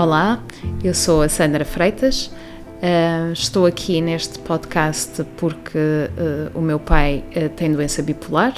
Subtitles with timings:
[0.00, 0.40] Olá,
[0.84, 2.28] eu sou a Sandra Freitas.
[2.76, 8.54] Uh, estou aqui neste podcast porque uh, o meu pai uh, tem doença bipolar.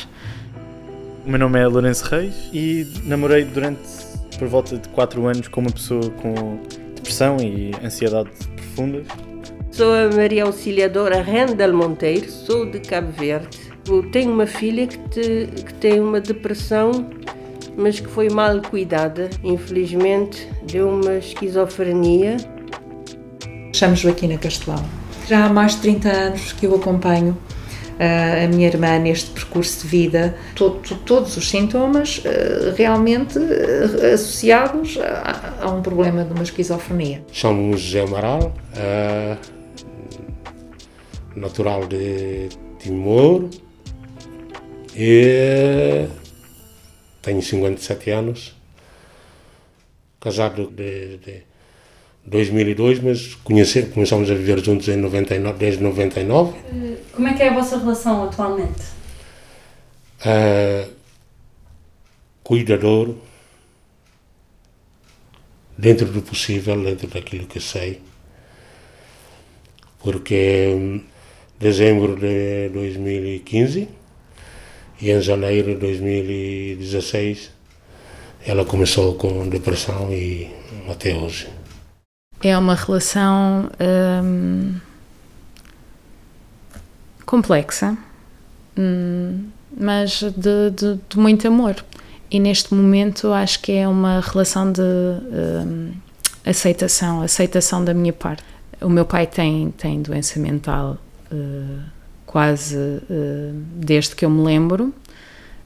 [1.25, 3.81] O meu nome é Lourenço Reis e namorei durante
[4.39, 6.61] por volta de 4 anos com uma pessoa com
[6.95, 9.03] depressão e ansiedade profunda.
[9.73, 13.49] Sou a Maria Auxiliadora Rendel Monteiro, sou de Cabo Verde.
[13.89, 17.09] Eu tenho uma filha que, te, que tem uma depressão
[17.77, 19.31] mas que foi mal cuidada.
[19.43, 22.37] Infelizmente, deu uma esquizofrenia.
[23.73, 24.85] Chamo Joaquina Castelão.
[25.27, 27.37] Já há mais de 30 anos que eu acompanho
[28.01, 34.15] uh, a minha irmã neste percurso de vida, todo, todos os sintomas uh, realmente uh,
[34.15, 37.23] associados a, a, um problema de uma esquizofrenia.
[37.31, 38.53] Chamo-me José Amaral,
[41.37, 43.49] natural de Timor
[44.97, 46.07] e
[47.23, 48.55] tenho 57 anos,
[50.21, 51.45] casado desde
[52.25, 56.59] 2002, mas conheci, começamos a viver juntos em 99, desde 99.
[56.59, 58.83] Eh, como é que é a vossa relação atualmente?
[60.21, 60.91] Uh,
[62.43, 63.15] cuidador,
[65.77, 68.03] dentro do possível, dentro daquilo que sei,
[70.01, 71.05] porque em
[71.59, 74.00] dezembro de 2015
[75.01, 77.51] e em janeiro de 2016
[78.47, 80.51] ela começou com depressão e
[80.89, 81.49] até hoje.
[82.43, 83.71] É uma relação
[84.25, 84.75] hum,
[87.27, 87.97] complexa,
[88.79, 89.45] hum,
[89.79, 91.77] mas de, de, de, muito amor.
[92.31, 95.93] E neste momento acho que é uma relação de hum,
[96.45, 98.43] aceitação, aceitação da minha parte.
[98.81, 100.97] O meu pai tem, tem doença mental.
[101.31, 102.00] Uh,
[102.31, 104.95] quase uh, desde que eu me lembro.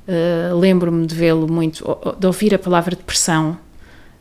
[0.08, 1.84] Uh, Lembro-me de vê-lo muito,
[2.18, 3.58] de ouvir a palavra depressão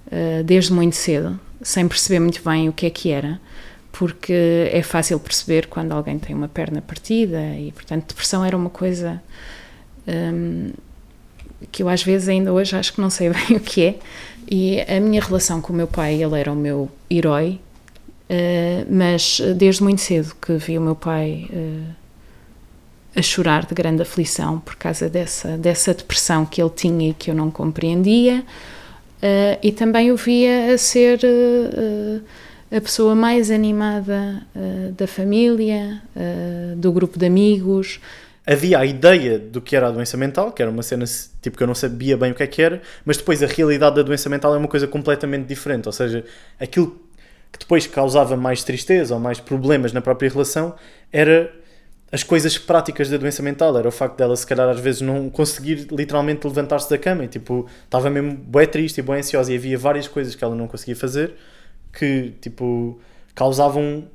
[0.08, 3.40] uh, desde muito cedo, sem perceber muito bem o que é que era,
[3.94, 8.70] porque é fácil perceber quando alguém tem uma perna partida e, portanto, depressão era uma
[8.70, 9.24] coisa
[10.06, 10.74] um,
[11.72, 13.96] que eu às vezes ainda hoje acho que não sei bem o que é.
[14.52, 17.62] E a minha relação com o meu pai, ele era o meu herói,
[18.30, 21.48] uh, mas desde muito cedo que vi o meu pai
[23.16, 27.30] a chorar de grande aflição por causa dessa, dessa depressão que ele tinha e que
[27.30, 32.22] eu não compreendia, uh, e também o via a ser uh,
[32.76, 34.42] a pessoa mais animada
[34.98, 36.02] da família,
[36.78, 38.00] do grupo de amigos.
[38.48, 41.06] Havia a ideia do que era a doença mental, que era uma cena
[41.40, 43.98] tipo que eu não sabia bem o que é que era, mas depois a realidade
[43.98, 46.26] da doença mental é uma coisa completamente diferente, ou seja,
[46.60, 47.00] aquilo
[47.52, 50.74] que depois causava mais tristeza ou mais problemas na própria relação
[51.12, 51.54] era
[52.14, 53.76] as coisas práticas da doença mental.
[53.76, 57.28] Era o facto dela, se calhar, às vezes não conseguir literalmente levantar-se da cama e,
[57.28, 60.68] tipo, estava mesmo bem triste e bem ansiosa e havia várias coisas que ela não
[60.68, 61.34] conseguia fazer
[61.92, 63.00] que, tipo,
[63.34, 64.06] causavam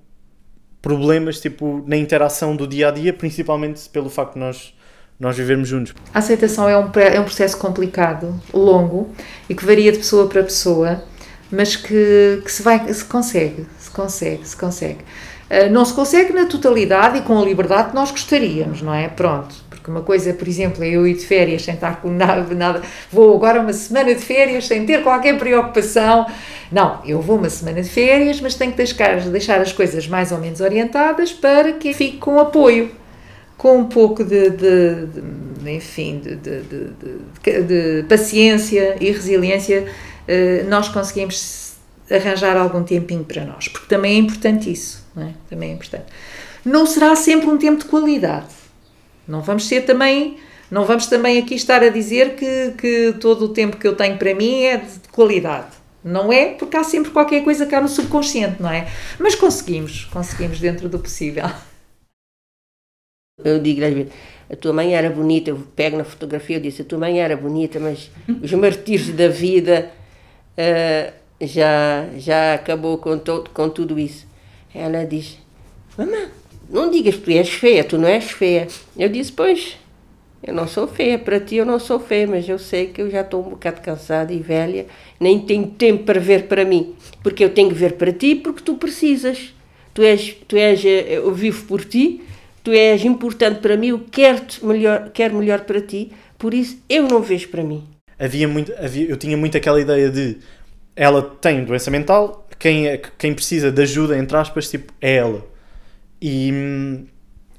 [0.80, 4.72] problemas, tipo, na interação do dia a dia, principalmente pelo facto de nós
[5.18, 5.92] nós vivermos juntos.
[6.14, 9.10] A aceitação é um, é um processo complicado, longo
[9.48, 11.02] e que varia de pessoa para pessoa,
[11.50, 15.04] mas que, que se vai, se consegue, se consegue, se consegue.
[15.50, 19.08] Eh, não se consegue na totalidade e com a liberdade que nós gostaríamos, não é?
[19.08, 19.54] Pronto.
[19.70, 22.82] Porque uma coisa, por exemplo, é eu ir de férias sem estar com nada, nada,
[23.10, 26.26] vou agora uma semana de férias sem ter qualquer preocupação.
[26.70, 30.30] Não, eu vou uma semana de férias, mas tenho que deixar, deixar as coisas mais
[30.32, 32.90] ou menos orientadas para que fique com apoio,
[33.56, 36.36] com um pouco de, de, de enfim, de,
[37.62, 39.86] de, paciência e resiliência,
[40.68, 41.74] nós conseguimos
[42.10, 45.32] arranjar algum tempinho para nós, porque também é importante isso é?
[45.48, 46.06] Também é importante.
[46.64, 48.54] Não será sempre um tempo de qualidade.
[49.26, 50.38] Não vamos ser também,
[50.70, 54.16] não vamos também aqui estar a dizer que, que todo o tempo que eu tenho
[54.16, 55.76] para mim é de qualidade.
[56.02, 58.88] Não é, porque há sempre qualquer coisa cá no subconsciente, não é?
[59.18, 61.50] Mas conseguimos, conseguimos dentro do possível.
[63.44, 64.12] Eu digo às vezes,
[64.50, 67.36] a tua mãe era bonita, eu pego na fotografia e disse, a tua mãe era
[67.36, 68.10] bonita, mas
[68.42, 69.92] os martírios da vida
[70.58, 74.26] uh, já, já acabou com, to, com tudo isso.
[74.74, 75.38] Ela diz:
[75.96, 76.28] Mamãe,
[76.68, 78.66] não digas que tu és feia, tu não és feia.
[78.96, 79.78] Eu disse: Pois,
[80.42, 83.10] eu não sou feia, para ti eu não sou feia, mas eu sei que eu
[83.10, 84.86] já estou um bocado cansada e velha,
[85.18, 88.62] nem tenho tempo para ver para mim, porque eu tenho que ver para ti porque
[88.62, 89.54] tu precisas.
[89.94, 92.22] Tu és, tu és, eh, eu vivo por ti,
[92.62, 97.08] tu és importante para mim, eu quero melhor, quero melhor para ti, por isso eu
[97.08, 97.97] não vejo para mim.
[98.18, 100.38] Havia muito, havia, eu tinha muito aquela ideia de
[100.96, 105.46] ela tem doença mental, quem, é, quem precisa de ajuda, entre aspas, tipo, é ela.
[106.20, 106.52] E,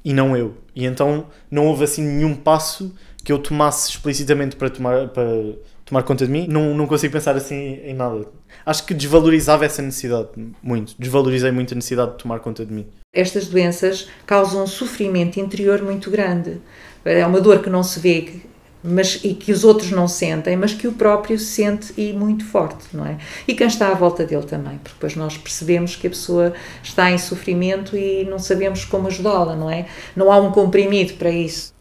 [0.04, 0.58] e não eu.
[0.76, 5.24] E então não houve assim nenhum passo que eu tomasse explicitamente para tomar, para
[5.84, 8.26] tomar conta de mim, não, não consigo pensar assim em nada.
[8.64, 10.28] Acho que desvalorizava essa necessidade
[10.62, 10.94] muito.
[10.98, 12.86] Desvalorizei muito a necessidade de tomar conta de mim.
[13.12, 16.60] Estas doenças causam um sofrimento interior muito grande.
[17.04, 18.40] É uma dor que não se vê,
[18.82, 22.86] mas e que os outros não sentem, mas que o próprio sente e muito forte,
[22.94, 23.18] não é?
[23.46, 27.10] E quem está à volta dele também, porque depois nós percebemos que a pessoa está
[27.10, 29.86] em sofrimento e não sabemos como ajudá-la, não é?
[30.16, 31.74] Não há um comprimido para isso.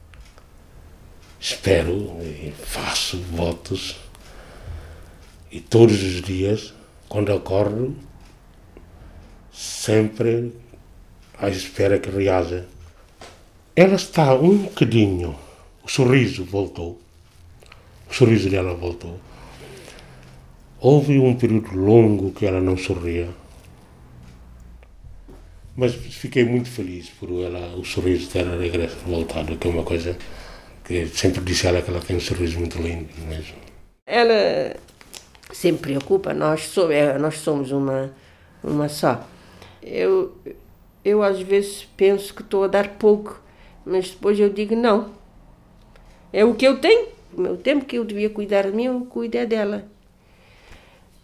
[1.39, 3.97] Espero e faço votos
[5.49, 6.73] e todos os dias,
[7.07, 7.95] quando acordo,
[9.51, 10.53] sempre
[11.37, 12.67] à espera que reaja.
[13.75, 15.35] Ela está um bocadinho
[15.89, 16.99] o sorriso voltou.
[18.07, 19.19] O sorriso dela voltou.
[20.79, 23.27] Houve um período longo que ela não sorria.
[25.75, 30.15] Mas fiquei muito feliz por ela, o sorriso dela regresso voltado, que é uma coisa
[30.85, 33.55] que sempre disse ela que ela tem um sorriso muito lindo mesmo.
[34.05, 34.75] Ela
[35.51, 38.13] sempre preocupa, nós, somos, é, nós somos uma,
[38.63, 39.27] uma só.
[39.81, 40.37] Eu,
[41.03, 43.41] eu às vezes penso que estou a dar pouco,
[43.83, 45.17] mas depois eu digo não.
[46.31, 47.07] É o que eu tenho.
[47.33, 49.85] O meu tempo que eu devia cuidar de mim, eu cuido é dela.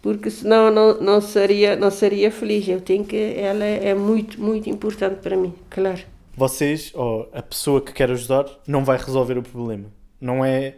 [0.02, 2.68] Porque senão não, não, seria, não seria feliz.
[2.68, 3.16] Eu tenho que.
[3.16, 6.00] Ela é muito, muito importante para mim, claro.
[6.36, 9.86] Vocês, ou a pessoa que quer ajudar, não vai resolver o problema.
[10.20, 10.74] Não é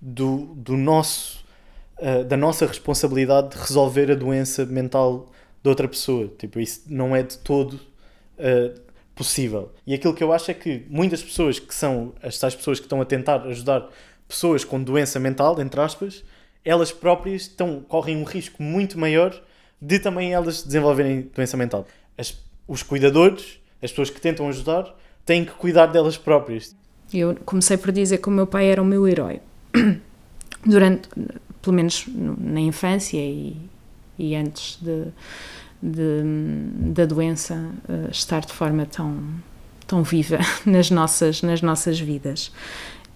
[0.00, 1.42] do, do nosso.
[1.98, 5.30] Uh, da nossa responsabilidade de resolver a doença mental
[5.62, 6.28] de outra pessoa.
[6.38, 7.74] Tipo, isso não é de todo.
[8.38, 8.80] Uh,
[9.14, 9.72] possível.
[9.86, 12.86] E aquilo que eu acho é que muitas pessoas que são as tais pessoas que
[12.86, 13.88] estão a tentar ajudar
[14.28, 16.24] pessoas com doença mental, entre aspas,
[16.64, 19.38] elas próprias estão, correm um risco muito maior
[19.80, 21.86] de também elas desenvolverem doença mental.
[22.16, 22.36] As,
[22.66, 26.74] os cuidadores, as pessoas que tentam ajudar, têm que cuidar delas próprias.
[27.12, 29.40] Eu comecei por dizer que o meu pai era o meu herói.
[30.64, 31.08] Durante,
[31.60, 33.56] pelo menos na infância e,
[34.18, 35.08] e antes de,
[35.82, 36.22] de,
[36.92, 37.54] da doença
[37.88, 39.20] uh, estar de forma tão,
[39.86, 42.52] tão viva nas nossas, nas nossas vidas.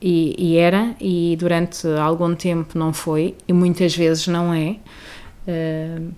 [0.00, 4.76] E, e, era, e durante algum tempo não foi, e muitas vezes não é.
[5.46, 6.12] Uh,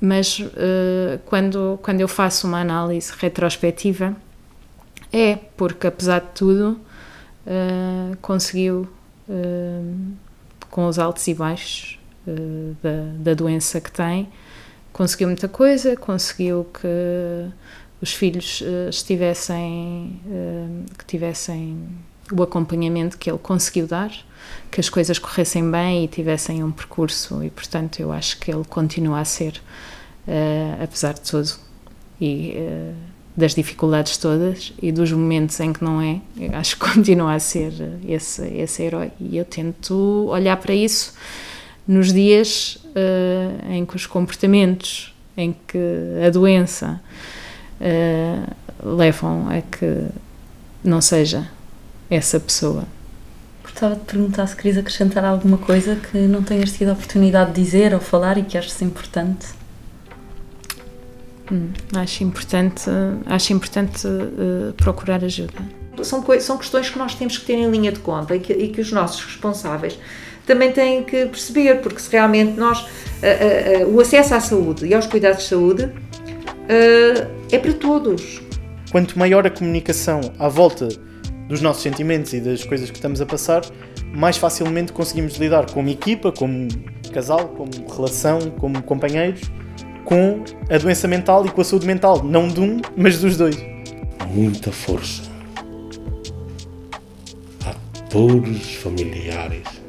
[0.00, 4.16] mas uh, quando, quando eu faço uma análise retrospectiva,
[5.12, 6.80] é, porque apesar de tudo,
[7.46, 8.88] uh, conseguiu,
[10.70, 11.98] com os altos e baixos
[12.82, 14.26] da, da doença que tem,
[14.92, 17.50] conseguiu muita coisa, conseguiu que
[18.00, 21.88] os filhos uh, estivessem, uh, que tivessem
[22.32, 24.12] o acompanhamento que ele conseguiu dar,
[24.70, 28.64] que as coisas corressem bem e tivessem um percurso e portanto eu acho que ele
[28.64, 29.60] continua a ser,
[30.26, 31.54] uh, apesar de tudo
[32.20, 32.56] e
[33.36, 36.20] das dificuldades todas e dos momentos em que não é,
[36.54, 37.72] acho que continua a ser
[38.06, 39.12] esse, esse herói.
[39.20, 41.14] E eu tento olhar para isso
[41.88, 45.78] nos dias uh, em que os comportamentos, em que
[46.24, 47.00] a doença
[47.80, 50.06] uh, levam a que
[50.84, 51.48] não seja
[52.10, 52.84] essa pessoa.
[53.62, 57.62] Gostava de perguntar se querias acrescentar alguma coisa que não tenhas tido a oportunidade de
[57.62, 59.46] dizer ou falar e que achas importante.
[61.50, 62.90] Hum, acho importante,
[63.24, 65.54] acho importante uh, procurar ajuda.
[66.02, 68.68] São, são questões que nós temos que ter em linha de conta e que, e
[68.68, 69.98] que os nossos responsáveis
[70.48, 74.86] também têm que perceber, porque se realmente nós, uh, uh, uh, o acesso à saúde
[74.86, 75.92] e aos cuidados de saúde
[77.50, 78.42] é para todos.
[78.90, 80.88] Quanto maior a comunicação à volta
[81.48, 83.62] dos nossos sentimentos e das coisas que estamos a passar,
[84.14, 86.68] mais facilmente conseguimos lidar como equipa, como
[87.10, 89.40] casal, como relação, como companheiros,
[90.04, 93.56] com a doença mental e com a saúde mental, não de um, mas dos dois.
[94.34, 95.22] Muita força
[97.64, 97.72] a
[98.10, 99.87] todos os familiares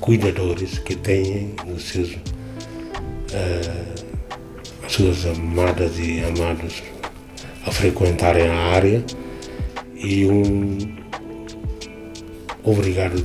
[0.00, 2.18] cuidadores que têm os seus, uh,
[4.84, 6.82] as suas amadas e amados
[7.66, 9.04] a frequentarem a área
[9.94, 10.78] e um
[12.64, 13.22] obrigado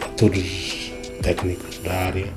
[0.00, 0.92] a todos os
[1.22, 2.32] técnicos da área,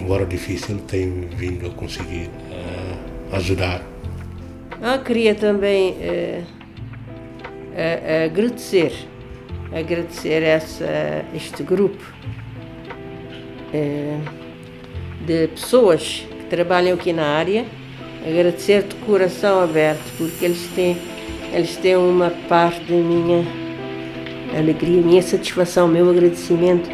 [0.00, 3.82] embora difícil, têm vindo a conseguir uh, ajudar.
[4.82, 6.44] Eu queria também uh,
[8.26, 8.92] agradecer,
[9.72, 12.04] agradecer essa, este grupo
[13.72, 14.18] eh,
[15.26, 17.64] de pessoas que trabalham aqui na área,
[18.26, 20.96] agradecer de coração aberto, porque eles têm,
[21.52, 23.44] eles têm uma parte da minha
[24.56, 26.88] alegria, minha satisfação, meu agradecimento